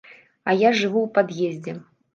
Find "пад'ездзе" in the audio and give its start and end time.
1.19-1.81